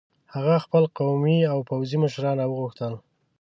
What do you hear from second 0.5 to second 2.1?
خپل قومي او پوځي